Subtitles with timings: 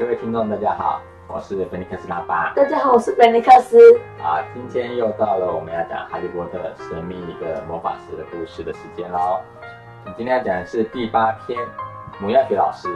[0.00, 2.54] 各位听众，大家好，我是本尼克斯拉巴。
[2.56, 3.76] 大家好，我是本尼克斯。
[4.18, 9.42] 啊，今天又到了我们要讲《哈利波特：神秘的魔法师》的故事的时间喽。
[10.16, 11.58] 今天要讲的是第八篇
[12.18, 12.88] 《母药学老师》。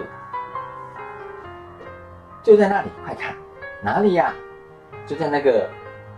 [2.43, 3.37] 就在那里，快看，
[3.83, 4.33] 哪里呀？
[5.07, 5.69] 就在那个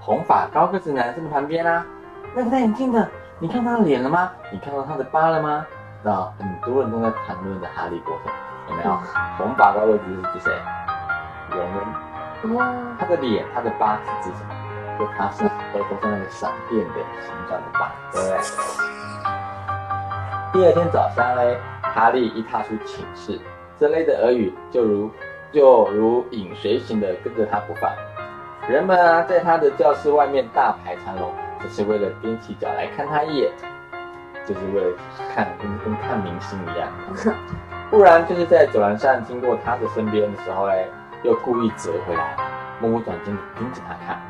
[0.01, 1.85] 红发高个子男生的旁边啊。
[2.33, 3.09] 那个戴眼镜的，
[3.41, 4.31] 你看他的脸了吗？
[4.53, 5.67] 你看到他的疤了吗？
[6.05, 8.31] 那很多人都在谈论着哈利波特，
[8.69, 8.99] 有没有？
[9.39, 10.53] 红发高个子是指谁？
[11.51, 12.55] 我们。
[12.55, 12.67] 哇，
[12.99, 14.55] 他的脸，他的疤是指什么？
[14.99, 18.39] 就他是额头上那个闪电的形状的疤，对不对？
[20.53, 21.43] 第二天早上呢，
[21.83, 23.41] 哈利一踏出寝室，
[23.79, 25.11] 这类的耳语就如
[25.53, 27.91] 就如影随形的跟着他不放。
[28.69, 33.51] 人们啊，在他的教室外面大排长龙，只是为了踮起脚来看他一眼，
[34.47, 34.97] 就是为了
[35.35, 36.89] 看跟跟看明星一样。
[37.97, 40.87] 不然就是在走廊上经过他的身边的时候嘞，
[41.23, 42.37] 又故意折回来，
[42.79, 44.21] 目不转睛地盯着他看。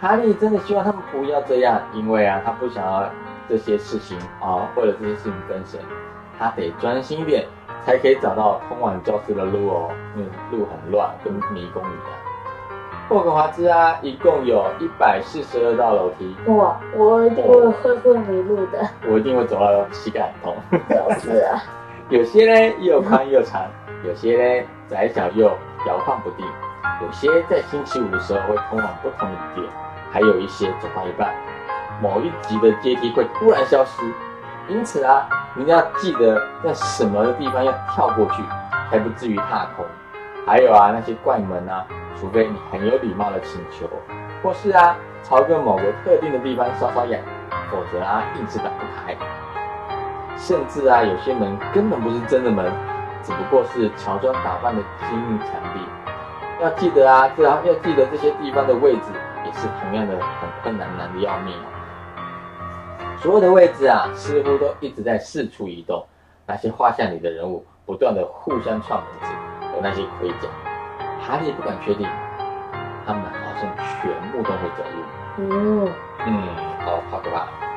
[0.00, 3.04] 哈利真的希望他们不要这样，因为啊，他不想要
[3.46, 5.78] 这些事情啊，为了这些事情分神，
[6.38, 7.44] 他得专心一点，
[7.84, 9.90] 才可以找到通往教室的路哦。
[10.16, 12.18] 因为路很乱，跟迷宫一样。
[13.10, 18.78] 霍格华兹啊，一共有一百四十二道楼梯，哇，我一定会会会迷路的。
[19.06, 20.56] 我一定会走到膝盖很痛。
[20.88, 21.60] 就 是啊，
[22.10, 23.62] 有些呢又宽又长，
[24.04, 25.46] 有些呢窄小又
[25.86, 26.44] 摇晃不定，
[27.00, 29.64] 有些在星期五的时候会通往不同的点，
[30.10, 31.32] 还有一些走到一半，
[32.02, 34.02] 某一级的阶梯会突然消失。
[34.66, 38.42] 因此啊，你要记得在什么地方要跳过去，
[38.90, 39.86] 才不至于踏空。
[40.44, 41.86] 还有啊，那些怪门啊，
[42.20, 43.88] 除非你很有礼貌的请求，
[44.42, 47.20] 或是啊朝着某个特定的地方搔搔痒，
[47.70, 49.16] 否则啊硬是打不开。
[50.40, 52.72] 甚至啊，有些门根本不是真的门，
[53.22, 55.80] 只不过是乔装打扮的精密墙壁。
[56.62, 59.12] 要记得啊，这要要记得这些地方的位置
[59.44, 61.66] 也是同样的很困难，难的要命哦。
[63.18, 66.04] 所有的位置啊，似乎都一直在四处移动。
[66.46, 69.32] 那些画像里的人物不断的互相串门子，
[69.76, 70.48] 有那些盔甲，
[71.20, 72.08] 哈利不敢确定，
[73.06, 75.04] 他们好像全部都会走路。
[75.36, 75.88] 嗯，
[76.26, 76.42] 嗯，
[76.84, 77.69] 好好可怕。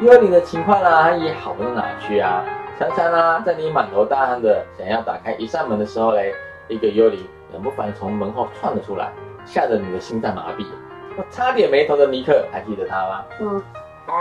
[0.00, 2.42] 幽灵的情况呢，也好不到哪去啊。
[2.78, 6.34] 常常啊，在你满头大汗的想要打开一扇门的时候嘞，
[6.68, 7.22] 一个幽灵
[7.52, 9.12] 冷不防从门后窜了出来，
[9.44, 10.64] 吓得你的心脏麻痹。
[11.18, 13.24] 我差点没头的尼克，还记得他吗？
[13.40, 13.62] 嗯，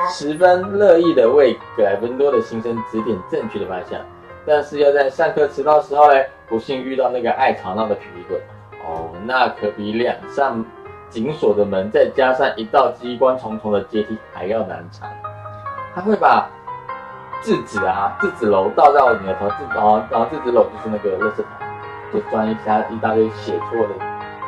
[0.09, 4.01] 十分乐意的为格莱芬多的新生指点正确的方向，
[4.45, 8.37] 但是要在上课迟到的时候嘞，不幸遇到那个爱吵闹的皮皮鬼，
[8.85, 10.61] 哦，那可比两扇
[11.09, 15.09] 紧锁的门，再加上一道机关重重的阶梯还要难缠。
[15.99, 16.47] 他会把
[17.41, 21.45] 质子啊，质子楼倒到你的头，质然后然后质子楼就是那个垃圾桶，
[22.13, 23.93] 就装一下一大堆写错的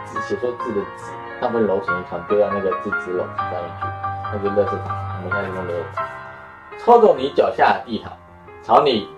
[0.05, 3.87] 字，写错字的纸，他会揉成一团丢到那个质子篓上面去，
[4.31, 4.91] 那就是垃圾桶。
[5.17, 5.73] 我们现在用的
[6.79, 8.13] 抽走你脚下的地毯，
[8.63, 9.09] 朝你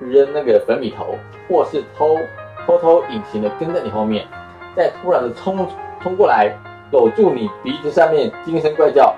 [0.00, 1.16] 扔那个粉笔头，
[1.48, 2.18] 或是偷
[2.66, 4.26] 偷偷隐形的跟在你后面，
[4.74, 5.64] 再突然的冲
[6.02, 6.52] 冲过来，
[6.90, 9.14] 搂住你鼻子上面，惊声怪叫，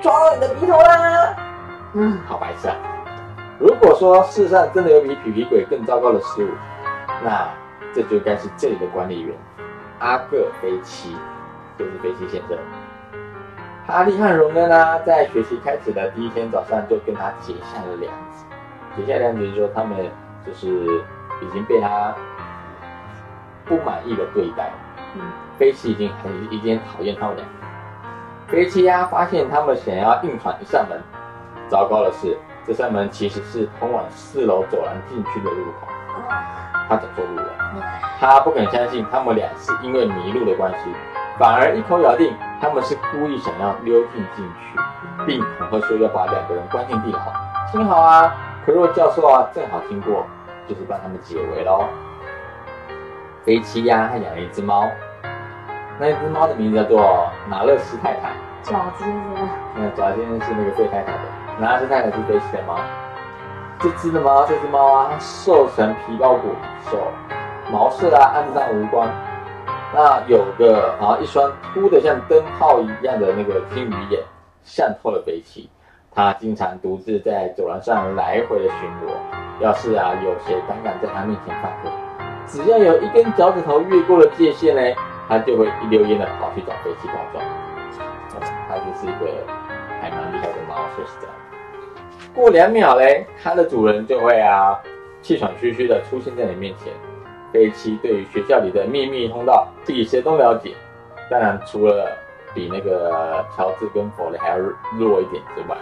[0.00, 1.36] 抓到你的鼻头啦！
[1.94, 2.76] 嗯，好白痴啊！
[3.58, 6.48] 如果说世上真的有比皮皮鬼更糟糕的事物，
[7.24, 7.48] 那
[7.94, 9.34] 这就该是这里的管理员
[9.98, 11.16] 阿克菲奇，
[11.78, 12.58] 就是菲奇先生。
[13.86, 18.44] 哈利和荣恩呢，在学习开始的第一天早上就跟他结下了梁子。
[18.94, 19.96] 结下梁子就是说，他们
[20.46, 20.68] 就是
[21.40, 22.14] 已经被他
[23.64, 24.70] 不满意的对待。
[25.14, 25.22] 嗯，
[25.58, 27.44] 菲奇已经很已经讨厌他们俩。
[28.46, 31.00] 飞奇呀，发现他们想要硬闯一扇门。
[31.68, 32.36] 糟糕的是，
[32.66, 35.86] 这扇门其实是通往四楼走廊进去的入口。
[36.88, 37.52] 他走错路了，
[38.18, 40.90] 他不肯相信他们俩是因为迷路的关系，
[41.38, 44.78] 反而一口咬定他们是故意想要溜进进去，
[45.26, 47.20] 并恐吓说要把两个人关进地牢。
[47.70, 50.24] 幸好啊，奎若教授啊正好经过，
[50.66, 51.84] 就是帮他们解围喽。
[53.44, 54.88] 菲奇呀，他养了一只猫，
[55.98, 58.32] 那只猫的名字叫做拿勒斯太太。
[58.62, 59.10] 爪子是
[59.76, 61.18] 那爪先生是那个费太太的，
[61.60, 62.78] 拿勒斯太太是菲奇的猫。
[63.80, 66.48] 这只的猫，这只猫啊，它瘦成皮包骨
[66.90, 66.98] 瘦，
[67.70, 69.08] 毛色啊暗淡无光。
[69.94, 74.22] 那有个啊一双凸的像灯泡一样的那个金鱼眼，
[74.62, 75.68] 像透了北齐。
[76.14, 79.12] 它经常独自在走廊上来回的巡逻。
[79.60, 81.90] 要是啊有谁胆敢在它面前犯规，
[82.46, 84.82] 只要有一根脚趾头越过了界限呢，
[85.28, 87.44] 它就会一溜烟的跑去找飞机告状。
[88.68, 89.44] 它就是一个
[90.00, 90.57] 还蛮厉害的
[90.88, 91.32] 猫，说实在的。
[92.34, 94.78] 过两秒嘞，它的主人就会啊
[95.20, 96.92] 气喘吁吁的出现在你面前，
[97.52, 100.74] 飞七对于学校里的秘密通道比谁都了解，
[101.30, 102.16] 当然除了
[102.54, 104.58] 比那个乔治跟弗雷还要
[104.98, 105.76] 弱一点之外，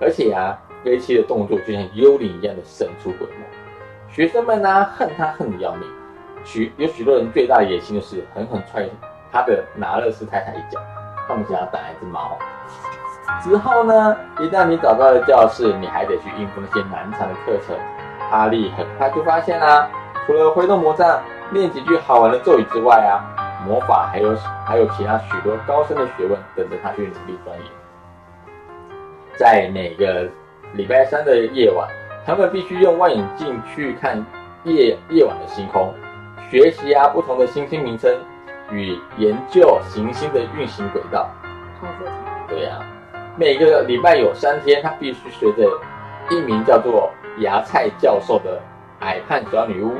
[0.00, 3.44] 而且啊，飞七的动作就像幽灵一样的神出鬼没，
[4.08, 5.88] 学生们呢恨他恨得要命，
[6.44, 8.88] 许有许多人最大的野心就是狠狠踹
[9.32, 10.80] 他的拿勒斯太太一脚，
[11.26, 12.38] 他们想要打一只猫。
[13.40, 17.76] 之后呢，一旦你找到了教室，你还得去应付那些难缠的课程。
[18.30, 19.88] 哈利很快就发现啦、
[20.26, 21.20] 除了挥动魔杖、
[21.50, 23.20] 练几句好玩的咒语之外啊，
[23.66, 24.34] 魔法还有
[24.64, 27.66] 还有其他许多高深的学问等着他去努力钻研。
[29.36, 30.28] 在每个
[30.74, 31.88] 礼拜三的夜晚，
[32.24, 34.24] 他们必须用望远镜去看
[34.64, 35.92] 夜夜晚的星空，
[36.48, 38.14] 学习啊不同的星星名称
[38.70, 41.28] 与研究行星的运行轨道。
[42.48, 42.78] 对呀、
[43.36, 45.66] 每个礼拜有三天，他必须随着
[46.30, 48.60] 一名叫做芽菜教授的
[49.00, 49.94] 矮胖小女巫，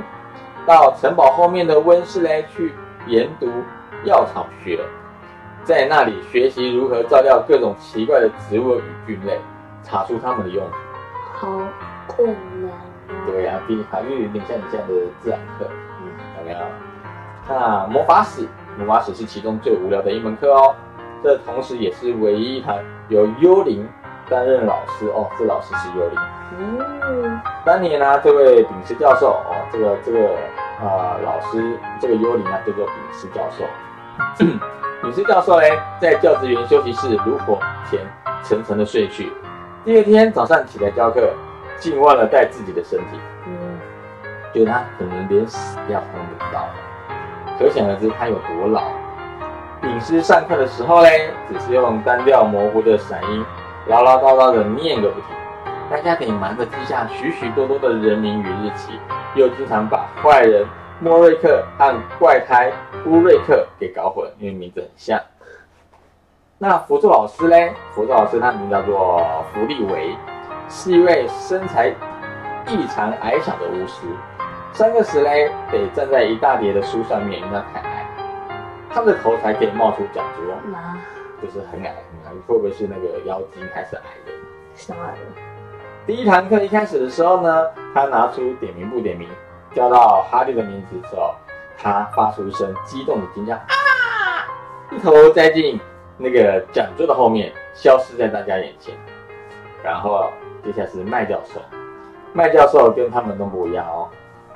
[0.67, 2.75] 到城堡后面的温室嘞去
[3.07, 3.51] 研读
[4.05, 4.79] 药草学，
[5.65, 9.41] 在那里学习如何照料各种奇怪的植物与菌类，
[9.83, 10.77] 查出它们的用途。
[11.33, 11.59] 好
[12.07, 12.75] 困难哦。
[13.27, 15.67] 对呀、第一堂就有点像你这样的自然课，
[16.03, 16.59] 嗯，有没有？
[17.49, 18.47] 那魔法史，
[18.79, 20.75] 魔法史是其中最无聊的一门课哦。
[21.25, 22.77] 这同时也是唯一一堂
[23.13, 23.87] 由幽灵
[24.29, 26.19] 担任老师哦，这老师是幽灵。
[26.59, 30.19] 嗯，当年呢、这位丙斯教授哦，这个这个
[30.81, 33.65] 呃老师，这个幽灵啊叫做丙斯教授。
[35.03, 37.59] 丙斯教授嘞，在教职员休息室炉火
[37.91, 38.01] 前
[38.43, 39.31] 沉沉的睡去。
[39.85, 41.29] 第二天早上起来教课，
[41.79, 43.21] 竟忘了带自己的身体。
[43.47, 43.79] 嗯，
[44.55, 46.67] 觉得他可能连死掉他都不知道，
[47.59, 48.85] 可想而知他有多老。
[49.83, 53.45] 丙师上课的时候嘞，只是用单调模糊的嗓音
[53.89, 55.27] 唠唠叨叨的念个不停，
[55.91, 58.93] 大家得忙着记下许许多多的人名与日期，
[59.35, 60.65] 又经常把坏人
[61.01, 62.71] 莫瑞克和怪胎
[63.07, 65.21] 乌瑞克给搞混，因为名字很像。
[66.59, 70.17] 那辅助老师嘞，辅助老师他名叫做弗利维，
[70.69, 71.89] 是一位身材
[72.69, 74.07] 异常矮小的巫师。
[74.73, 77.92] 三个时嘞得站在一大叠的书上面，因为他看，
[78.95, 80.99] 他的头才可以冒出脚桌，妈，
[81.43, 82.33] 就是很矮很矮。
[82.47, 84.33] 会不会是那个妖精还是矮的？
[84.75, 85.15] 傻了。
[86.07, 89.29] 第一堂课一开始的时候呢，他拿出点名不点名，
[89.75, 91.35] 叫到哈利的名字之后，
[91.79, 94.45] 他发出一声激动的尖叫啊！
[94.91, 95.81] 一头栽进
[96.19, 98.95] 那个讲桌的后面，消失在大家眼前。
[99.83, 100.31] 然后
[100.63, 101.61] 接下来是麦教授，
[102.33, 104.09] 麦教授跟他们都不一样哦。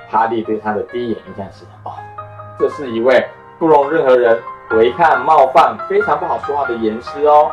[0.09, 1.93] 哈利对他的第一眼印象是哦，
[2.59, 3.27] 这是一位
[3.59, 4.39] 不容任何人
[4.71, 7.53] 违抗、冒犯、非常不好说话的严师哦。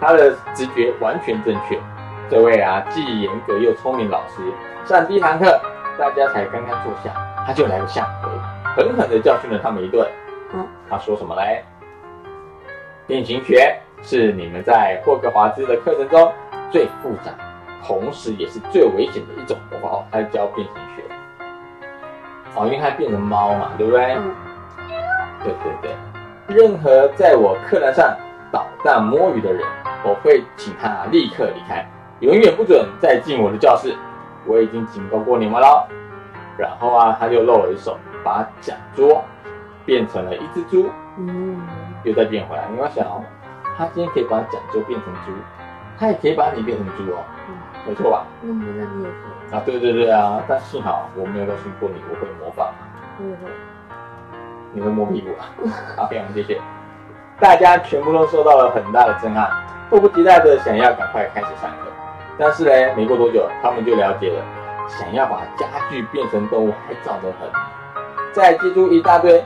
[0.00, 1.78] 他的直觉完全正确。
[2.30, 4.42] 这位啊，既严格又聪明老师，
[4.84, 5.60] 上第一堂课，
[5.98, 7.10] 大家才刚刚坐下，
[7.46, 8.28] 他就来个下回，
[8.76, 10.06] 狠狠地教训了他们一顿。
[10.52, 11.64] 嗯，他说什么嘞？
[13.06, 16.30] 变形学是你们在霍格华兹的课程中
[16.70, 17.32] 最复杂，
[17.86, 20.04] 同时也是最危险的一种哦。
[20.12, 21.02] 他教变形学。
[22.54, 24.14] 哦，因为它变成猫嘛，对不对？
[24.16, 24.34] 嗯，
[25.44, 28.16] 对对对，任何在我课堂上
[28.50, 29.62] 捣蛋摸鱼的人，
[30.04, 31.86] 我会请他立刻离开，
[32.20, 33.94] 永远不准再进我的教室。
[34.46, 35.86] 我已经警告过你们了。
[36.56, 39.22] 然后啊，他就露了一手，把讲桌
[39.84, 41.60] 变成了一只猪，嗯，
[42.02, 42.64] 又再变回来。
[42.72, 43.22] 你要想哦，
[43.76, 45.30] 他今天可以把讲桌变成猪，
[45.98, 47.54] 他也可以把你变成猪哦，嗯，
[47.86, 48.26] 没错吧？
[48.40, 52.72] 那么那你也会，啊，对对对啊，但幸好我没有告诉过你我会模仿。
[53.20, 53.52] 我也会。
[54.72, 55.48] 你会摸屁股啊？
[55.96, 56.60] 好，非常谢谢。
[57.40, 59.50] 大家全部都受到了很大的震撼，
[59.88, 61.90] 迫不及待的想要赶快开始上课。
[62.38, 64.42] 但是呢，没过多久，他们就了解了，
[64.88, 67.48] 想要把家具变成动物还早得很。
[68.32, 69.44] 在记住一大堆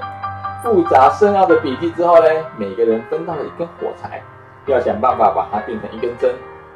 [0.62, 4.22] 复杂深奥的笔记之后呢，每个人分到了一根火柴，
[4.66, 6.34] 要想办法把它变成一根针。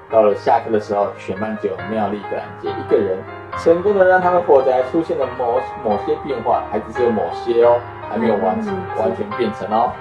[0.09, 3.19] 到了下课的时候，全班只有妙丽格兰杰一个人
[3.59, 9.93] 成功的让他的火柴出现了某某些变化，还只是有某些哦，还没有完成完全变成哦。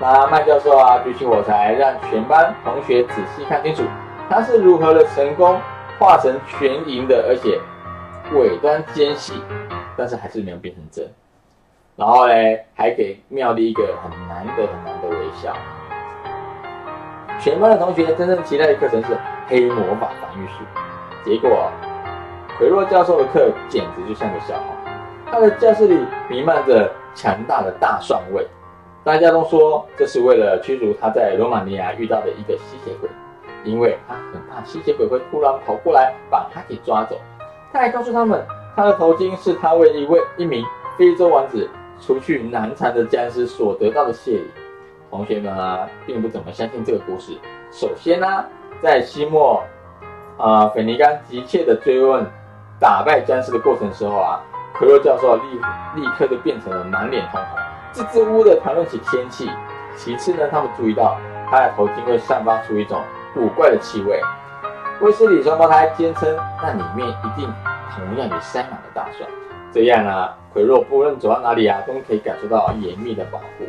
[0.00, 3.82] 那麦教授啊，举起火柴，让全班同学仔细看清楚，
[4.28, 5.60] 他是如何的成功
[5.98, 7.60] 化成全银的，而且
[8.32, 9.34] 尾端尖细，
[9.96, 11.06] 但是还是没有变成针。
[11.96, 12.32] 然后呢，
[12.74, 15.54] 还给妙丽一个很难得很难得微笑。
[17.38, 19.16] 全班的同学真正期待的课程是
[19.48, 20.64] 黑魔法防御术，
[21.24, 21.70] 结果
[22.56, 24.79] 奎若教授的课简直就像个笑话。
[25.30, 28.44] 他的教室里弥漫着强大的大蒜味，
[29.04, 33.08] 大家都说这是为了驱逐他在罗马尼亚遇到的一个吸血鬼，
[33.62, 37.16] 因为他很怕吸血鬼会突然跑过来把他给抓走。
[37.72, 38.44] 他还告诉他们，
[38.74, 40.64] 他的头巾是他为一位一名
[40.98, 41.68] 非洲王子
[42.00, 44.50] 除去难缠的僵尸所得到的谢礼。
[45.10, 47.38] 同学们啊，并不怎么相信这个故事。
[47.70, 48.44] 首先呢、
[48.82, 49.62] 在西莫，
[50.36, 52.26] 啊、斐尼甘急切的追问
[52.80, 54.40] 打败僵尸的过程的时候啊，
[54.80, 55.60] 奎洛教授立
[56.00, 57.58] 立刻就变成了满脸通红，
[57.92, 59.50] 支支吾吾的谈论起天气。
[59.94, 61.18] 其次呢，他们注意到
[61.50, 62.98] 他的头巾会散发出一种
[63.34, 64.18] 古怪的气味。
[65.02, 67.52] 威斯理双胞胎坚称，那里面一定
[67.94, 69.28] 同样也塞满了大蒜。
[69.70, 73.66] 这样啊，奎洛不论走到哪里啊，都可以感受到严密的保护。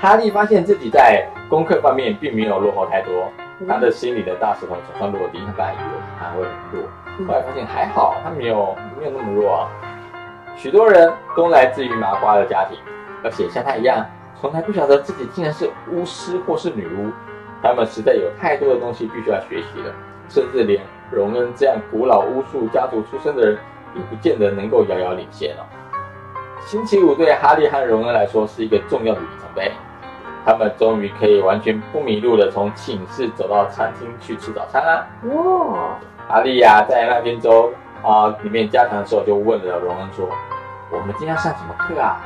[0.00, 3.30] 哈利发现自己在功课方面并没有落后太多，
[3.68, 5.40] 他的心里的大石头总算落地。
[5.44, 5.82] 他本来以为
[6.18, 6.88] 他会很弱，
[7.26, 9.66] 后来发现还好，他没有没有那么弱。
[10.56, 12.78] 许多人都来自于麻瓜的家庭，
[13.22, 14.04] 而且像他一样，
[14.40, 17.10] 从来不晓得自己竟然是巫师或是女巫。
[17.62, 19.92] 他们实在有太多的东西必须要学习了，
[20.28, 23.58] 甚至连荣恩这样古老巫术家族出身的人，
[23.94, 25.66] 也不见得能够遥遥领先哦。
[26.60, 29.72] 星期五对哈利和荣恩来说是一个重要的里程碑，
[30.44, 35.06] 他们终于可以完全不迷路的从寝室走到餐厅去吃早餐啦。
[35.24, 40.26] 哇，哈利呀、在那边州啊里面加强的时候，就问了荣恩说
[40.90, 42.20] ：“我们今天要上什么课啊？”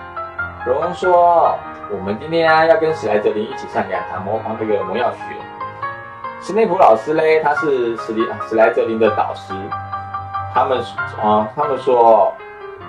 [0.65, 1.59] 荣恩说
[1.91, 5.19] ：“我们今天啊要跟史莱哲林一起上两堂魔方这个魔药学。
[6.41, 9.55] 史内普老师嘞，他是史莱史莱哲林的导师。
[10.55, 10.79] 他们
[11.23, 12.33] 啊，他们说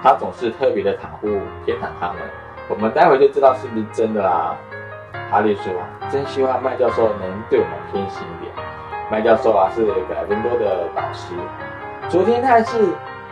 [0.04, 1.28] 他总是特别的袒护
[1.66, 2.18] 偏袒他们。
[2.68, 4.56] 我们待会就知道是不是真的啦。”
[5.34, 5.74] 哈利说
[6.12, 8.54] ：“真希望麦教授能对我们偏心一点。”
[9.10, 10.88] 麦教授啊是格莱芬多的。
[10.96, 11.34] 导师，
[12.08, 12.90] 昨天他还是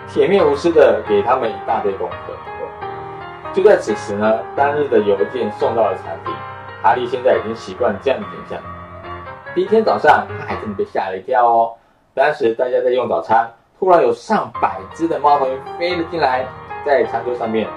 [0.07, 0.99] 铁面无私的。
[1.07, 2.33] 给他们一大堆功课。
[3.53, 4.97] 就在此时呢，当日的。
[4.97, 6.33] 邮件送到了餐厅，
[6.81, 8.59] 哈利现在已经习惯这样的景象。
[9.53, 10.75] 第一天早上，他还真的。
[10.75, 11.73] 被吓了一跳哦。
[12.15, 16.47] 当时大家在用早餐，突然有上百只的猫头鹰飞了进来，
[16.83, 17.67] 在餐桌上面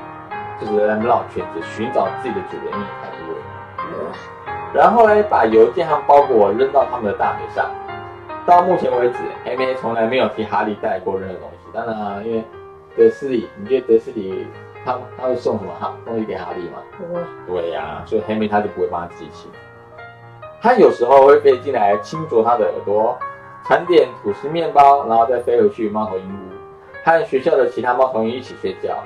[0.58, 2.72] 就是在绕圈子，寻找自己的主人。
[4.74, 7.70] 然后呢，把邮件和包裹扔到他们的大腿上。
[8.44, 11.68] 到目前为止，黑妹从来没有替哈利带过任何东西。
[11.72, 12.44] 当然啊，因为
[12.96, 14.46] 德斯里，你觉得德斯里
[14.84, 16.78] 他他会送什么哈东西给哈利吗？
[16.98, 19.48] 不会，对呀、所以黑妹她就不会帮他记起。
[20.60, 23.16] 他有时候会飞进来轻啄他的耳朵，
[23.66, 26.52] 尝点吐司面包，然后再飞回去猫头鹰屋，
[27.04, 28.96] 和学校的其他猫头鹰一起睡觉。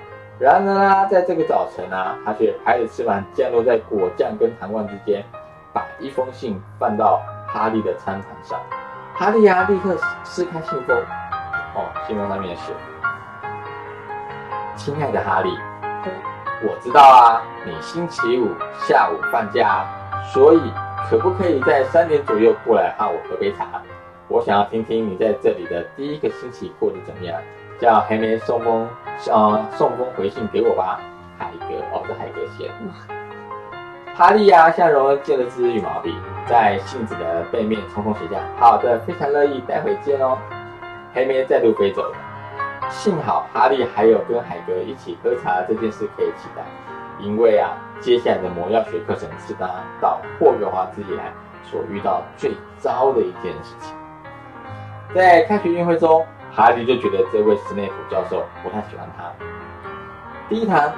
[0.41, 5.25] 然而呢，在这个早晨啊，他却拍着翅膀降落在果酱跟糖罐之间，
[5.79, 8.59] 把一封信放到哈利的餐盘上。
[9.15, 10.97] 哈利啊，立刻撕开信封，
[11.75, 12.73] 哦，信封上面写
[14.75, 15.57] ：“亲爱的哈利，
[16.65, 18.49] 我知道啊，你星期五
[18.89, 19.87] 下午放假，
[20.33, 20.61] 所以
[21.09, 23.65] 可不可以在三点左右过来和我喝杯茶？
[24.27, 27.41] 我想要听听你在这里的第一个星期过得怎么样。
[27.81, 28.89] 叫黑莓送封，
[29.31, 30.99] 呃，送封回信给我吧。
[31.39, 33.28] 海格，哦，是海格写的。
[34.19, 36.13] 哈利呀、向荣借了支羽毛笔，
[36.45, 40.37] 在信纸的背面匆匆写下：“好的，非常乐意，待会见哦。”
[41.15, 42.17] 黑莓再度飞走了。
[42.91, 46.65] 幸好哈利还有跟海格一起喝茶这件事可以期待，
[47.21, 49.71] 因为啊，接下来的魔药学课程是他
[50.01, 51.33] 到霍格华兹以来
[51.63, 53.95] 所遇到最糟的一件事情。
[55.15, 59.33] 在开学运会中，哈利就觉得这位斯内普教授不太喜欢他。
[60.49, 60.93] 第一堂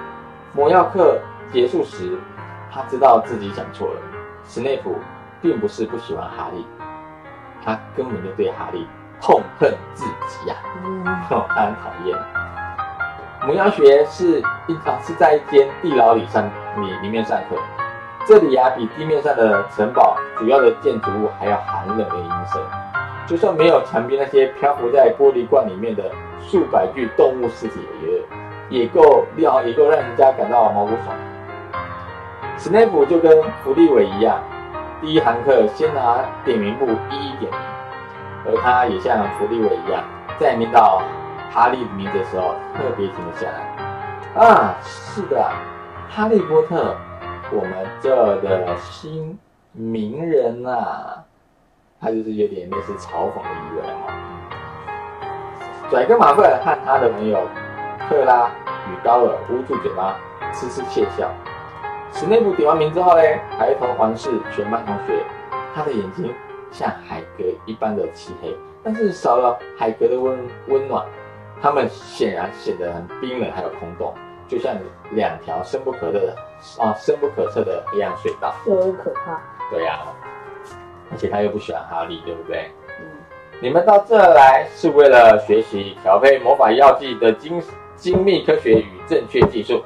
[0.55, 1.19] 魔药课
[1.53, 2.17] 结束时，
[2.73, 4.01] 他知道自己讲错了。
[4.45, 4.97] 史内普
[5.43, 6.65] 并不是不喜欢哈利，
[7.65, 8.87] 他根本就对哈利
[9.21, 12.19] 痛恨至极呀、嗯，哦，他很讨厌。
[13.47, 16.45] 魔药学是一堂是在一间地牢里上
[16.77, 17.57] 里里面上课，
[18.27, 22.63] 这里呀、比地面上的城堡主要的建筑物还要寒冷的阴森。
[23.27, 26.11] 就算没有墙边那些漂浮在玻璃罐里面的
[26.41, 27.81] 数百具动物尸体
[28.71, 31.30] 也也够料，也够让人家感到毛骨悚然。
[32.63, 34.39] 史内普就跟弗利伟一样，
[35.01, 37.59] 第一堂课先拿点名簿一一点名，
[38.45, 40.05] 而他也像弗利伟一样，
[40.39, 41.01] 在念到
[41.51, 44.45] 哈利的名字的时候，特别停了下来。
[44.45, 45.43] 啊，是的，
[46.11, 46.95] 哈利波特，
[47.51, 49.39] 我们这的新
[49.73, 51.25] 名人啊，
[51.99, 54.13] 他就是有点类似嘲讽的意味哈。
[55.89, 57.41] 拽哥马粪和他的朋友
[58.07, 58.51] 克拉
[58.91, 60.15] 与高尔捂住嘴巴，
[60.53, 61.27] 痴痴窃笑。
[62.13, 63.23] 史内普点完名之后呢，
[63.59, 65.23] 抬头环视全班同学，
[65.75, 66.33] 他的眼睛
[66.71, 70.39] 像海格一般的漆黑，但是少了海格的温
[70.69, 71.05] 温暖，
[71.63, 74.13] 他们显然显得很冰冷，还有空洞，
[74.49, 74.75] 就像
[75.13, 76.37] 两条深不可测的
[76.79, 78.55] 啊深不可测的黑暗隧道。
[78.67, 79.41] 有点可怕。
[79.71, 80.01] 对呀、
[81.13, 82.71] 而且他又不喜欢哈利，对不对？
[83.01, 83.07] 嗯，
[83.61, 87.63] 你们到这来是为了学习调配魔法药剂的精
[87.95, 89.83] 精密科学与正确技术。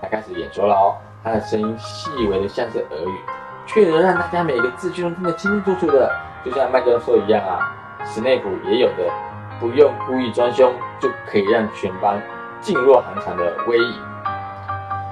[0.00, 0.94] 他开始演说了哦，
[1.26, 3.20] 他的声音细微的像是耳语，
[3.66, 6.08] 却能让大家每个字句都听得清清楚楚的，
[6.44, 7.58] 就像麦教授一样啊。
[8.04, 9.10] 史内普也有的
[9.58, 12.22] 不用故意装凶就可以让全班
[12.62, 13.94] 噤若寒蝉的威仪。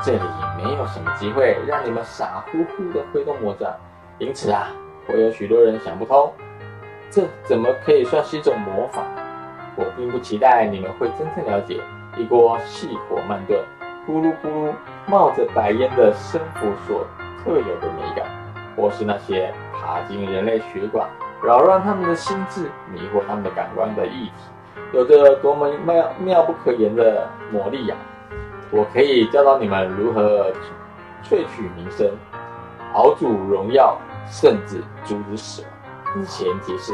[0.05, 0.21] 这里
[0.57, 3.69] 没有什么机会让你们傻乎乎的挥动魔杖，
[4.19, 4.69] 因此啊，
[5.09, 6.33] 会有许多人想不通，
[7.11, 9.03] 这怎么可以算是一种魔法？
[9.75, 11.81] 我并不期待你们会真正了解
[12.17, 13.59] 一锅细火慢炖。
[14.07, 14.73] 咕噜咕噜
[15.07, 17.07] 冒着白烟的生符所
[17.43, 18.27] 特有的美感，
[18.77, 21.09] 或是那些爬进人类血管、
[21.43, 24.33] 扰乱他们的心智、迷惑他们的感官的液体，
[24.93, 27.97] 有着多么妙妙不可言的魔力呀！
[28.71, 30.51] 我可以教导你们如何
[31.23, 32.11] 萃取名声、
[32.93, 33.97] 熬煮荣耀，
[34.27, 36.25] 甚至阻止死亡。
[36.27, 36.93] 前提是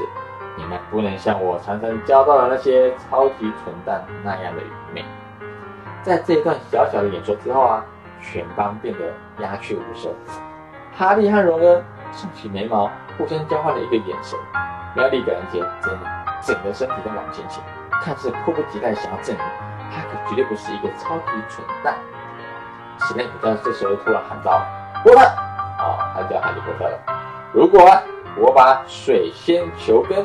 [0.57, 5.05] 你们不能像我常常教到的那些超级蠢蛋那样的愚昧。
[6.03, 7.85] 在这一段小小的演说之后啊，
[8.23, 9.01] 全班变得
[9.43, 10.11] 鸦雀无声。
[10.97, 14.39] 哈利和荣恩皱起眉毛，互相交换了一个眼神。
[14.95, 16.07] 妙丽感觉真的
[16.43, 17.63] 整个身体都往前倾，
[18.03, 19.45] 看似迫不及待想要证明
[19.93, 21.95] 他可绝对不是一个超级蠢蛋。
[23.01, 24.63] 史内普在这时候突然喊道
[25.05, 25.21] ：“波特！”
[25.81, 26.99] 啊，他叫哈利波特了。
[27.53, 27.81] 如果
[28.37, 30.25] 我把水仙球根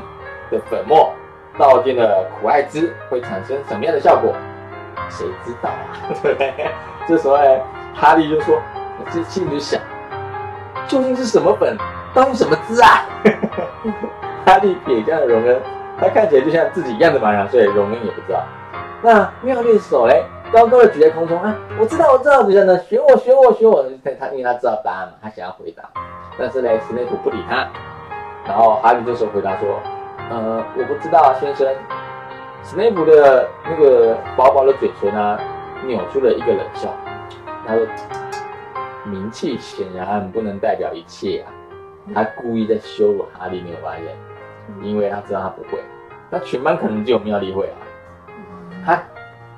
[0.50, 1.14] 的粉末
[1.58, 4.34] 倒进了苦艾汁，会产生什么样的效果？
[5.10, 5.96] 谁知道啊？
[6.24, 6.54] 对？
[7.08, 7.38] 这时候，
[7.94, 8.56] 哈利就说
[9.00, 9.80] ：“我这心里想，
[10.88, 11.78] 究竟是什么粉，
[12.14, 13.06] 当什么汁啊？”
[14.46, 15.62] 哈利瞥向了荣恩，
[16.00, 18.44] 他看起来就像自己一样的茫然，所以荣恩也不知道。
[19.02, 21.56] 那妙丽手嘞，高高的举在空中啊！
[21.80, 23.86] 我知道，我知道，就像呢，学我，学我，学我！
[24.04, 25.84] 他他因为他知道答案嘛，他想要回答，
[26.40, 27.68] 但是呢，史内普不理他。
[28.48, 29.80] 然后哈利这时候回答说
[30.30, 31.68] ：“呃，我不知道，先生。”
[32.68, 35.40] 史内普的那个薄薄的嘴唇啊，
[35.86, 36.90] 扭出了一个冷笑。
[37.64, 37.86] 他说
[39.06, 41.54] ：“名气显然不能代表一切啊。”
[42.12, 44.06] 他故意在羞辱哈利，没有发现，
[44.82, 45.80] 因为他知道他不会。
[46.32, 47.78] 那全班可能只有妙丽会啊。
[48.84, 49.00] 他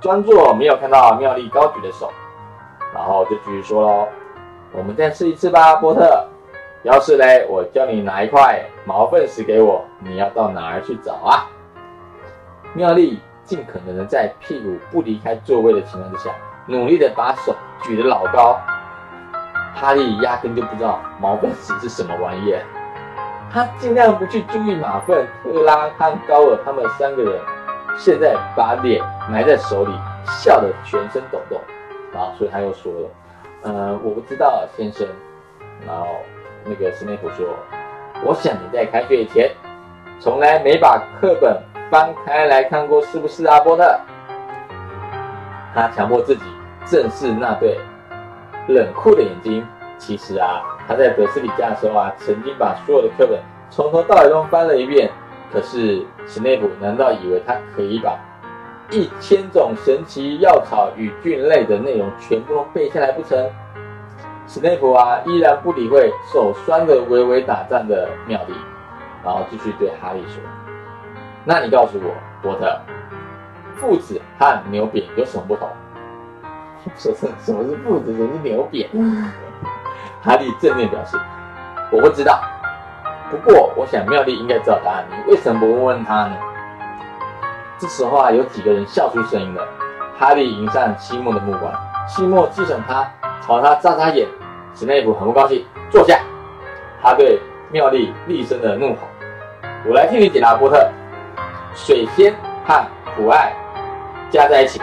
[0.02, 2.12] 装作没有看到妙丽高举的手，
[2.94, 4.10] 然后就继续说喽
[4.76, 6.28] ：“我们再试一次吧，波特。
[6.84, 11.48] 要是嘞，我叫你拿一块毛粪石给我，你要到哪儿去找啊？”
[12.74, 16.32] 妙丽尽可能的在屁股不离开座位的情况之下，
[16.68, 18.60] 努力的把手举得老高。
[19.74, 22.64] 哈利压根就不知道毛粪石是什么玩意儿，
[23.52, 27.40] 他尽量不去注意马粪、特拉和高尔他们三个人，
[27.96, 29.92] 现在把脸埋在手里，
[30.26, 31.60] 笑得全身抖动。
[32.12, 33.10] 然后，所以他又说了
[33.62, 35.08] ：“呃，我不知道，先生。”
[35.86, 36.08] 然后
[36.66, 37.46] 那个斯内普说
[38.26, 39.52] ：“我想你在开学以前，
[40.20, 41.56] 从来没把课本。”
[41.90, 44.00] 翻开来看过是不是阿，波特？
[45.74, 46.42] 他强迫自己
[46.86, 47.80] 正视那对
[48.68, 49.66] 冷酷的眼睛。
[49.98, 55.10] 其实啊，他在德斯里家的时候啊，曾经把所有的课本从头到尾都翻了一遍。
[55.52, 58.20] 可是史内普难道以为他可以把
[58.92, 63.50] 一千种神奇药草与菌类的内容全部都背下来不成？
[64.46, 68.54] 史内普啊，依然不理会手酸的微微打颤的妙丽，
[69.24, 70.42] 然后继续对哈利说。
[71.50, 72.78] 那你告诉我，波特，
[73.78, 75.66] 父子和牛扁有什么不同？
[76.98, 78.90] 说是什么是父子，什么是牛扁？
[80.22, 81.18] 哈利正面表示，
[81.90, 82.42] 我不知道。
[83.32, 85.06] 不过，我想妙丽应该知道答案。
[85.10, 86.36] 你为什么不问问他呢？
[87.78, 89.66] 这时候啊，有几个人笑出声音了。
[90.20, 91.72] 哈利迎上西莫的目光，
[92.10, 94.28] 西莫击准他，朝他眨眨眼。
[94.76, 96.20] 史内普很不高兴，坐下。
[97.02, 97.40] 他对
[97.72, 99.08] 妙丽厉声的怒吼
[99.88, 100.86] ：“我来替你解答，波特。”
[101.78, 102.34] 水仙
[102.66, 102.86] 和
[103.16, 103.54] 苦艾
[104.32, 104.82] 加在一起，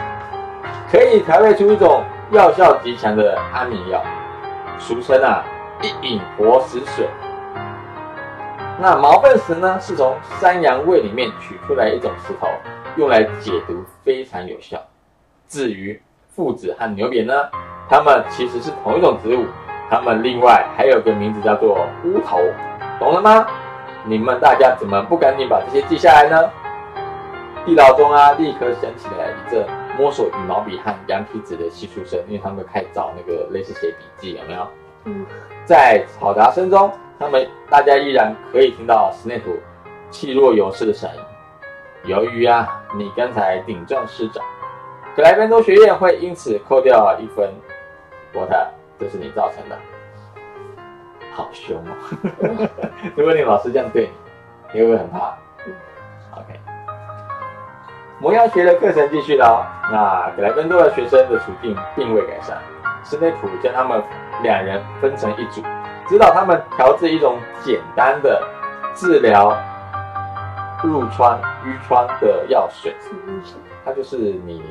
[0.91, 4.01] 可以调配出一种药效极强的安眠药，
[4.79, 5.45] 俗称啊
[5.83, 7.09] 一饮活死水。
[8.79, 12.49] 那毛粪石呢，是从山羊胃里面取出来一种石头，
[12.97, 14.81] 用来解毒非常有效。
[15.49, 16.01] 至于
[16.35, 17.35] 附子和牛扁呢，
[17.91, 19.45] 它们其实是同一种植物，
[19.91, 22.39] 它们另外还有个名字叫做乌头，
[23.01, 23.47] 懂了吗？
[24.05, 26.51] 你们大家怎么不赶紧把这些记下来呢？
[27.64, 29.66] 地牢中啊，立刻响起了一阵
[29.98, 34.68] 摸索羽毛笔和羊皮纸的稀疏声，因为他们开始找那个类似写笔记，有没有？
[35.05, 35.24] 嗯，
[35.64, 39.57] 在嘈杂声中，他们大家依然可以听到斯内普
[40.11, 41.20] 气若游丝的声音。
[42.05, 44.44] 由于啊，你刚才顶撞师长，
[45.16, 47.50] 格莱芬多学院会因此扣掉一分。
[48.33, 48.66] 波特，
[48.98, 49.79] 这是你造成的。
[51.33, 52.68] 好凶哦！
[53.16, 54.11] 如果你老师这样对
[54.72, 55.37] 你，你会不会很怕
[56.37, 56.61] ？OK。
[58.20, 59.66] 魔药学的课程继续了哦。
[59.90, 62.57] 那格莱芬多的学生的处境并未改善，
[63.03, 64.03] 斯内普将他们
[64.42, 65.62] 两人分成一组，
[66.09, 68.42] 指导他们调制一种简单的
[68.94, 69.57] 治疗
[70.83, 72.94] 褥疮、瘀疮的药水。
[73.85, 74.62] 它就是你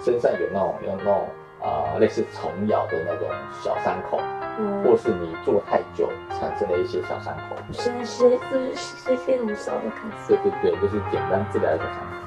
[0.00, 1.28] 身上有那种有那种
[1.60, 3.28] 呃类似虫咬的那种
[3.60, 4.18] 小伤口，
[4.58, 7.56] 嗯，或是你坐太久产生的一些小伤口。
[7.72, 8.38] 现在是
[8.74, 10.34] 是是非常小的开始。
[10.34, 12.21] 对对对，就是简单治疗的小伤口。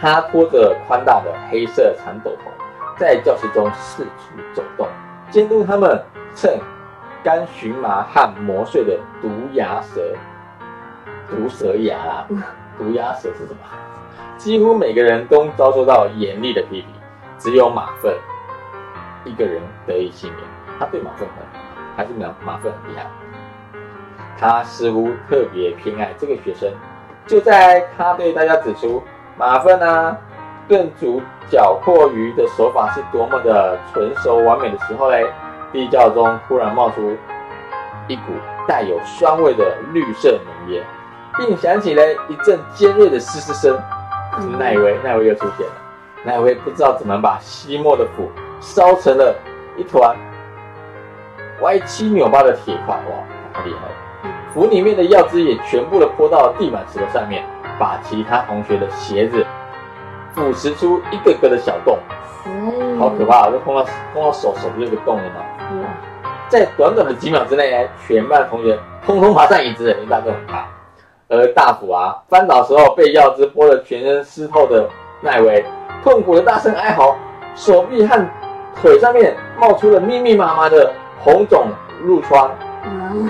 [0.00, 4.86] 他拖着宽大的黑色长斗篷，在教室中四处走动，
[5.30, 6.02] 监督他们
[6.34, 6.58] 趁
[7.24, 10.14] 干荨麻和磨碎的毒牙蛇、
[11.30, 12.26] 毒蛇牙啦、
[12.78, 13.58] 毒牙蛇是什么？
[14.36, 16.90] 几乎每个人都遭受到严厉的批评，
[17.38, 18.14] 只有马粪
[19.24, 20.44] 一个人得以幸免。
[20.78, 23.06] 他对马粪很好，还是马马粪很厉害。
[24.38, 26.70] 他似乎特别偏爱这个学生。
[27.26, 29.02] 就在他对大家指出
[29.38, 30.16] 马粪啊
[30.66, 31.20] 炖煮
[31.50, 35.26] 绞阔鱼的手法是多么的纯熟完美的时候嘞，
[35.72, 37.16] 地窖中突然冒出
[38.08, 38.32] 一股
[38.66, 40.82] 带有酸味的绿色浓烟，
[41.36, 43.78] 并响起了一阵尖锐的嘶嘶声。
[44.58, 45.72] 奈威，奈威又出现了。
[46.24, 49.34] 奈威不知道怎么把西莫的釜烧成了
[49.76, 50.16] 一团
[51.60, 54.34] 歪七扭八的铁块，哇，太厉害了！
[54.52, 57.44] 釜里面的药汁也全部的泼到地板石头上面，
[57.78, 59.44] 把其他同学的鞋子
[60.34, 61.98] 腐蚀出一个个的小洞，
[62.46, 63.24] 嗯好可！
[63.24, 63.50] 怕！
[63.50, 65.40] 就碰到碰到手手不就有个洞了吗？
[65.70, 65.84] 嗯
[66.48, 70.64] 在短短的几秒之内呢，全班同学通通爬上椅子，因为大很怕。
[71.28, 74.88] 而大斧啊，翻倒时候被药汁泼得全身湿透的
[75.20, 75.64] 奈维，
[76.04, 77.16] 痛苦的大声哀嚎，
[77.56, 78.24] 手臂和
[78.80, 81.66] 腿上面冒出了密密麻麻的红肿
[82.06, 82.48] 褥疮。
[82.84, 83.28] 嗯，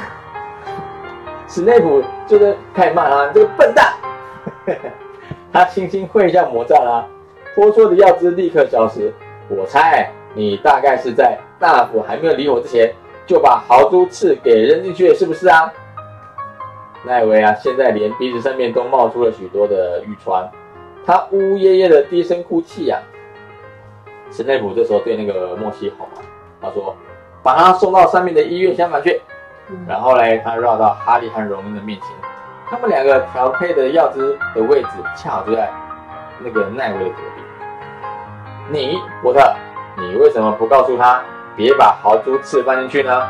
[1.48, 3.94] 史内普就是太慢啊，你这个笨蛋！
[5.52, 7.06] 他轻轻挥一下魔杖啊，
[7.54, 9.12] 泼出的药汁立刻消失。
[9.48, 12.92] 我猜你大概是在大斧还没有理我之前，
[13.26, 15.72] 就把豪猪刺给扔进去了，是不是啊？
[17.04, 20.50] 奈维啊，现在连鼻子上面都冒出了许多的玉川，
[21.06, 22.98] 他呜呜咽咽的低声哭泣呀、
[24.32, 26.18] 史内普这时候对那个莫西吼啊，
[26.60, 26.96] 他说
[27.44, 29.20] ：“把他送到上面的医院厢房去。”
[29.70, 32.08] 嗯然后嘞，他绕到哈利和荣恩的面前，
[32.68, 35.70] 他们两个调配的药汁的位置恰好就在
[36.40, 37.42] 那个奈威的隔壁。
[38.68, 39.40] 你，波特，
[39.96, 41.22] 你为什么不告诉他
[41.54, 43.22] 别把豪猪刺放进去呢？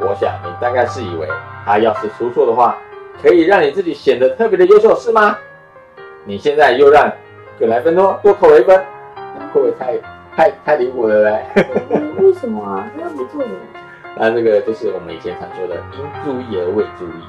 [0.00, 1.28] 我想你大概是以为
[1.64, 2.76] 他要是出错的话，
[3.22, 5.38] 可以让你自己显得特别的优秀，是吗？
[6.24, 7.08] 你现在又让
[7.60, 8.76] 葛莱芬多多扣了一分，
[9.52, 9.96] 会不会太
[10.36, 11.44] 太太离谱了嘞？
[11.88, 12.84] 为为什么啊？
[13.00, 13.48] 他不做的。
[14.18, 17.22] 那这个就是我们以前常说的“应注意而未注意”，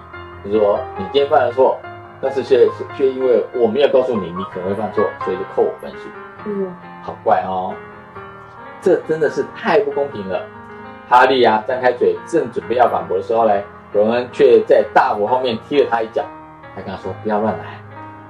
[0.51, 1.77] 就说你今天犯了错，
[2.19, 6.09] 但是却却因为我没有告诉你你可能会犯错，所以就扣我分数，
[6.45, 7.73] 嗯，好怪哦！
[8.81, 10.41] 这真的是太不公平了。
[11.09, 16.23] 哈利啊，张开嘴正准备要反驳的时候嘞，荣恩却在大虎后面踢了他一脚，
[16.75, 17.79] 还跟他说不要乱来。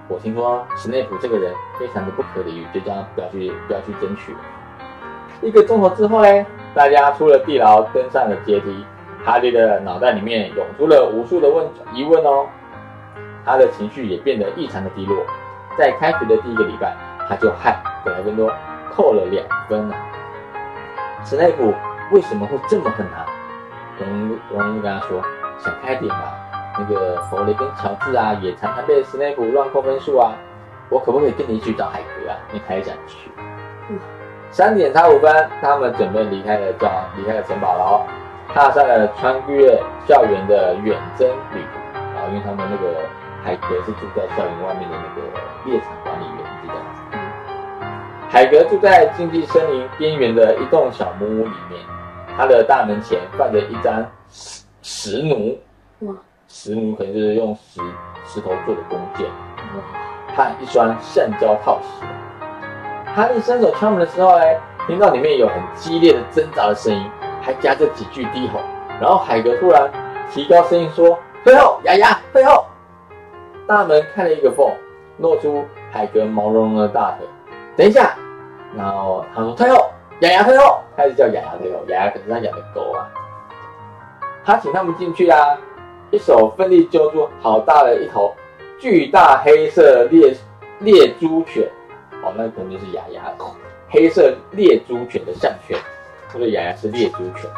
[0.07, 4.35] 我听说史内普这个人非常的不可理喻，就这样不要去不要去争取。
[5.41, 8.85] 一个钟头之后嘞，大家出了地牢，登上了阶梯。
[9.25, 12.45] 哈利的脑袋里面涌出了无数的问疑问哦，
[13.45, 15.17] 他的情绪也变得异常的低落。
[15.77, 16.95] 在开学的第一个礼拜，
[17.27, 18.51] 他就害格莱芬多
[18.91, 19.95] 扣了两分呢。
[21.23, 21.73] 史内普
[22.11, 23.25] 为什么会这么恨他？
[24.03, 25.21] 荣荣恩就跟他说
[25.57, 26.35] ：“想开点吧，
[26.77, 30.33] 那个弗雷跟乔治啊，也常常被史内普乱扣分数啊。
[30.89, 32.35] 我可不可以跟你一起去找海格啊？
[32.51, 33.31] 你还想去？”
[33.89, 33.97] 嗯
[34.51, 38.05] 三点差五分，他们准备离开了教，离开了城堡了哦，
[38.49, 41.99] 踏上了穿越校园的远征旅途。
[42.17, 42.99] 啊，因为他们那个
[43.43, 45.21] 海格是住在校园外面的那个
[45.65, 47.01] 猎场管理员，这样子。
[48.29, 51.79] 海格住在禁忌森林边缘的一栋小木屋里面，
[52.35, 55.59] 他的大门前放着一张石石奴，
[55.99, 56.15] 哇
[56.47, 57.81] 石奴可能就是用石
[58.25, 62.05] 石头做的弓箭，哇，和一双橡胶套鞋。
[63.15, 67.11] 哈利伸手敲门的时候，哎，听到里面有很激烈的挣扎的声音，
[67.43, 68.59] 还夹着几句低吼。
[68.99, 69.91] 然后海格突然
[70.31, 72.65] 提高声音说：“退后，雅雅，退后！”
[73.67, 74.67] 大门开了一个缝，
[75.19, 77.27] 露出海格毛茸茸的大腿。
[77.75, 78.15] 等一下，
[78.75, 83.09] 然后他说：“退后，雅雅，退后！”开始叫雅雅退后，雅雅可是他养的狗啊。
[84.45, 85.57] 他请他们进去啊，
[86.11, 88.33] 一手奋力揪住好大的一头
[88.79, 90.35] 巨大黑色猎
[90.79, 91.67] 猎猪犬。
[92.21, 93.21] 哦，那可能就是雅雅
[93.89, 95.77] 黑色猎猪犬的项圈，
[96.33, 97.49] 或者雅雅是猎猪犬。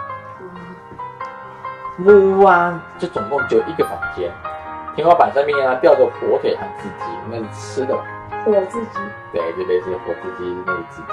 [1.97, 4.29] 木屋啊，就总共只有一个房间，
[4.95, 8.03] 天花板上面啊吊着火腿和字迹，应该是吃的吧。
[8.43, 8.99] 火自己，
[9.31, 11.07] 对，就类似火自己那个自己。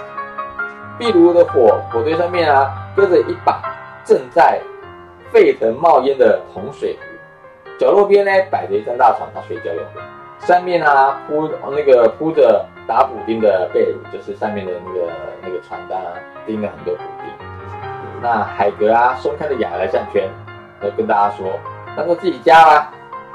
[0.98, 3.62] 壁炉的火火堆上面啊，搁着一把
[4.05, 4.61] 正在
[5.31, 10.03] 沸腾冒烟的红水壶，角落边呢摆着一张大床，他睡觉用的。
[10.40, 16.12] 上面啊铺那个铺着打补丁的被褥，就是上面的那个那个床单啊，
[16.44, 17.32] 钉了很多补丁。
[18.22, 20.30] 那海格啊松开了雅来项圈，
[20.96, 21.58] 跟大家说，
[21.96, 22.90] 当做自己家啦。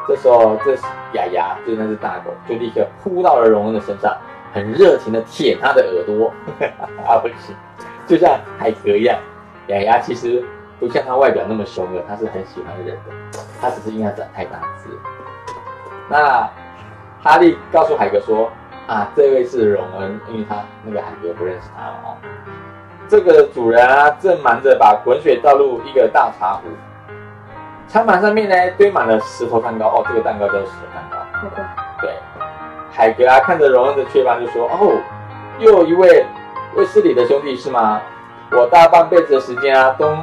[0.08, 0.74] 这时候，这
[1.12, 4.16] 雅雅就是那只大狗，就立刻扑到了荣恩的身上，
[4.54, 6.32] 很热情的舔他的耳朵，
[7.06, 7.54] 啊不行，
[8.08, 9.20] 就像海格一样。
[9.68, 10.42] 雅雅其实
[10.80, 14.90] 不像他外表那么凶恶，他是很喜欢人的，他只是因为长太大只。
[16.10, 16.50] 那
[17.22, 18.50] 哈利告诉海格说
[18.88, 22.16] ：“啊，这位是荣恩，因为他那个海格不认识他哦。
[23.08, 26.64] 这个主人啊，正忙着把滚水倒入一个大茶壶。”
[27.88, 31.18] 餐盘上面呢堆满了石头蛋糕哦，这个蛋糕叫石头蛋糕。
[31.40, 31.66] 好的。
[32.02, 32.14] 对，
[32.92, 34.98] 海格啊看着荣恩的雀斑就说：“哦，
[35.60, 36.26] 又有一位
[36.76, 38.02] 卫斯理的兄弟是吗？
[38.52, 40.16] 我大半辈子的时间啊，都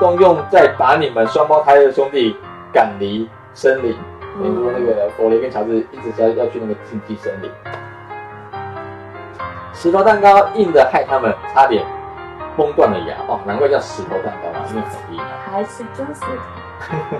[0.00, 2.36] 都用在把你们双胞胎的兄弟
[2.72, 3.96] 赶离森林。
[4.36, 7.50] 比如说那个弗雷跟乔治一直要要去那个禁忌森林，
[9.74, 11.84] 石头蛋糕硬的害他们差点。”
[12.56, 15.20] 崩断了牙哦，难怪叫石头蛋糕啊，因为很硬。
[15.50, 16.22] 还是真是。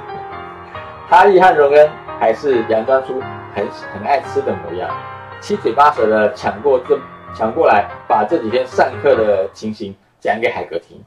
[1.11, 1.91] 哈利和荣恩
[2.21, 3.21] 还是佯装出
[3.53, 4.89] 很很爱吃的模样，
[5.41, 6.97] 七嘴八舌的抢过这
[7.35, 11.03] 抢过来，把这几天上课的情形讲给海格听。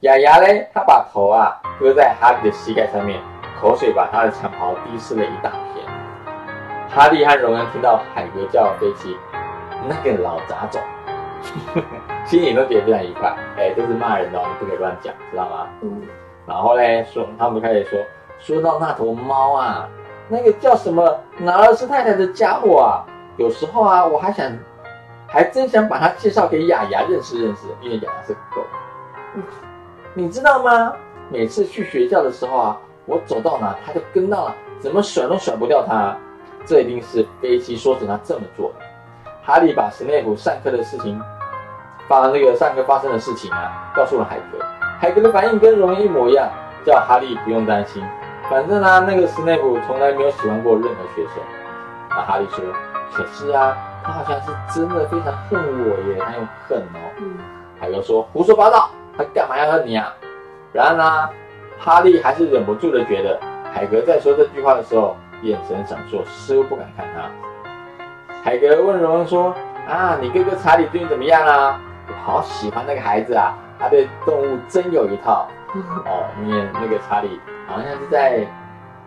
[0.00, 3.18] 雅雅嘞，他把头啊搁在哈利的膝盖上面，
[3.58, 5.86] 口水把他的长袍滴湿了一大片。
[6.90, 9.16] 哈利和荣恩听到海格叫飞机，
[9.88, 10.80] 那个老杂种。
[12.26, 15.66] 心里都觉得非常愉快，哎，都是骂人的，你不可以乱讲，知道吗？
[15.80, 16.02] 嗯。
[16.46, 17.98] 然后嘞，说他们开始说，
[18.38, 19.88] 说到那头猫啊，
[20.28, 23.06] 那个叫什么拿尔斯太太的家伙啊，
[23.38, 24.52] 有时候啊，我还想，
[25.26, 28.62] 还真想把它介绍给雅雅认识认识，因为雅雅是狗。
[29.34, 29.42] 嗯。
[30.12, 30.92] 你知道吗？
[31.30, 36.14] 每次去学校的时候啊，我走到哪，它就跟到哪，怎么甩都甩不掉它。
[36.66, 38.84] 这一定是飞机说准他这么做的。
[39.42, 41.20] 哈利把史内普上课的事情，
[42.08, 44.58] 把那个上课发生的事情啊，告诉了海格。
[45.00, 46.48] 海格的反应跟荣恩一模一样，
[46.84, 48.02] 叫哈利不用担心。
[48.48, 51.42] 反正啊，那个史内普从来没有喜欢过任何学生。
[52.10, 52.64] 那哈利说
[53.12, 56.98] ：“可是啊，他好像是真的非常恨我耶，他用恨哦。”
[57.80, 60.12] 海格说：“胡说八道，他干嘛要恨你啊？”
[60.72, 61.30] 然而呢，
[61.78, 63.40] 哈利还是忍不住的觉得，
[63.72, 67.22] 海格在说这句话的时候，眼神闪烁，似乎不敢看他。
[68.42, 69.54] 海格问荣恩说
[69.86, 71.78] ：“啊，你哥哥查理最近怎么样啊？
[72.08, 75.46] 我好喜欢那个孩子啊，他对动物真有一套。
[76.06, 78.46] 哦，因为那个查理好像是在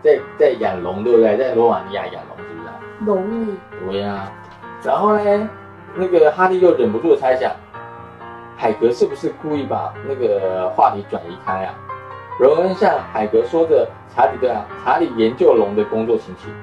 [0.03, 1.35] 在在养龙，对不对？
[1.35, 2.67] 在罗马尼亚养龙，是不是？
[2.67, 2.73] 啊
[3.05, 3.57] 龙里。
[3.87, 4.31] 对呀。
[4.83, 5.49] 然后呢，
[5.95, 7.51] 那个哈利又忍不住猜想，
[8.55, 11.73] 海格是不是故意把那个话题转移开啊？
[12.39, 16.53] 荣恩向海格说着查理的查理研究龙的工作情形。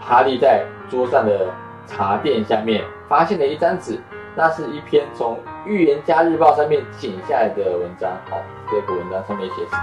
[0.00, 1.46] 哈利在桌上的。
[1.86, 4.00] 茶店下面发现了一张纸，
[4.34, 8.10] 那是一篇从《预言家日报》上面剪下来的文章。
[8.30, 9.82] 哦，这个文章上面写什么？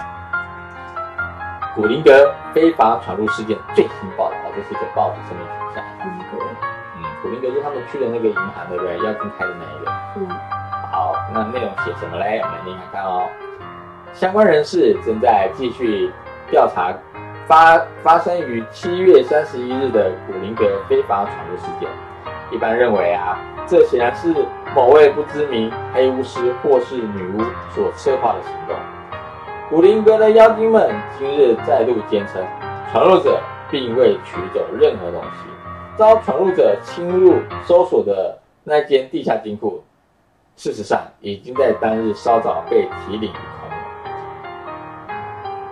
[1.75, 4.35] 古林格非法闯入事件最新报道。
[4.55, 5.87] 这是一个报纸上面写下来。
[6.03, 6.45] 古灵阁。
[6.97, 8.97] 嗯，古林格是他们去的那个银行，对不对？
[8.97, 9.91] 要公开的那一个。
[10.17, 10.27] 嗯。
[10.91, 12.39] 好，那内容写什么嘞？
[12.43, 13.27] 我们来念看看哦。
[14.13, 16.11] 相关人士正在继续
[16.51, 16.93] 调查。
[17.47, 21.89] 发发生于七月三十一日的古灵阁非法闯入事件，
[22.51, 24.33] 一般认为啊，这显然是
[24.73, 27.41] 某位不知名黑巫师或是女巫
[27.73, 28.75] 所策划的行动。
[29.69, 32.41] 古灵阁的妖精们今日再度坚称，
[32.91, 35.49] 闯入者并未取走任何东西，
[35.97, 39.83] 遭闯入者侵入搜索的那间地下金库，
[40.55, 43.31] 事实上已经在当日稍早被提领。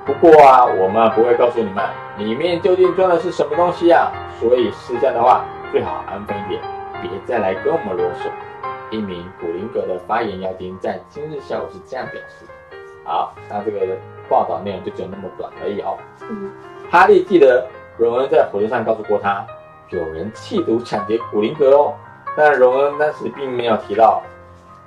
[0.04, 1.86] 不过啊，我们不会告诉你们
[2.18, 6.62] 里面究竟装的是什么东西啊，所以试驾的话最好安分一点，
[7.02, 8.30] 别再来跟我们啰嗦。
[8.90, 12.46] 一名古灵阁的发言妖精在今日下午是这样表示。
[13.06, 13.80] 好，那这个
[14.28, 15.98] 报道内容就只有那么短而已哦。
[16.30, 16.52] 嗯。
[16.90, 17.66] 哈利记得
[17.98, 19.46] 荣恩在火车上告诉过他，
[19.90, 21.94] 有人企图抢劫古灵阁哦，
[22.36, 24.22] 但荣恩当时并没有提到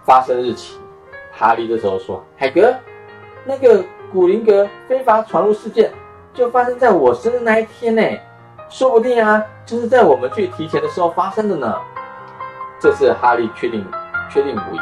[0.02, 0.78] 发生日期。
[1.32, 2.74] 哈利这时候说：“海格，
[3.44, 3.82] 那个。”
[4.14, 5.90] 古灵阁非法闯入事件
[6.32, 8.00] 就发生在我生日那一天呢，
[8.68, 11.76] 说不定啊，就是在我们去提前的时候发生的呢。
[12.78, 13.84] 这次哈利确定
[14.30, 14.80] 确定无疑，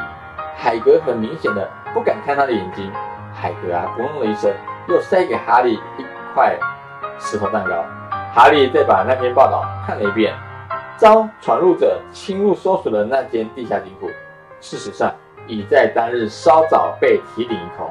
[0.54, 2.92] 海格很明显的不敢看他的眼睛。
[3.32, 4.52] 海格啊，咕哝了一声，
[4.86, 6.54] 又塞给哈利一块
[7.18, 7.82] 石头蛋糕。
[8.34, 10.34] 哈利再把那篇报道看了一遍，
[10.98, 14.10] 遭闯入者侵入搜索的那间地下金库，
[14.60, 15.10] 事实上
[15.46, 17.90] 已在当日稍早被提领一空。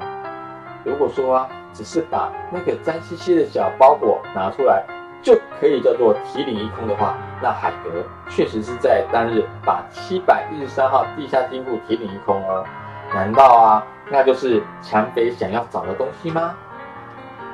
[0.83, 4.83] 如果说啊，只是把那个脏兮兮的小包裹拿出来，
[5.21, 12.65] 就可以叫做提领一空的话，那海格确实是在当日把七百一十三号地下金库提领一空哦。
[13.13, 16.55] 难道啊，那就是强匪想要找的东西吗？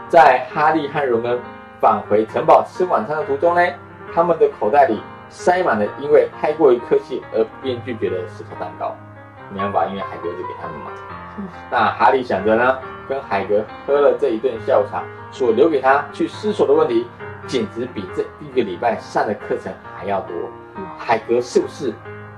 [0.07, 1.39] 在哈利和荣恩
[1.81, 3.61] 返回城堡吃晚餐的途中呢，
[4.13, 8.95] 他们的口袋里塞满了因为太过于客气而不便拒绝的石头蛋糕。
[9.49, 10.91] 没办法，因为海格是给他们嘛。
[11.69, 17.07] 那哈利想着呢，跟海格喝了这一顿下午茶，所留给他去思索的问题，
[17.45, 20.35] 简直比这一个礼拜上的课程还要多。
[20.97, 21.93] 海格是不是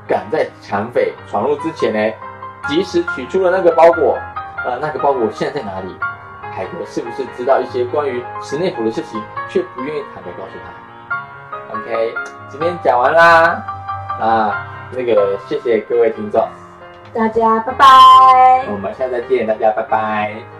[0.07, 2.13] 赶在抢匪闯入之前呢，
[2.67, 4.17] 及时取出了那个包裹？
[4.65, 5.95] 呃，那个包裹现在在哪里？
[6.51, 12.13] 海格是不是知道一些关于史内普的事情，却不愿意坦白告诉他？OK，
[12.49, 13.63] 今天讲完啦。
[14.19, 16.45] 啊，那个谢谢各位听众，
[17.13, 17.85] 大家拜拜。
[18.71, 20.58] 我们下次再见，大家拜拜。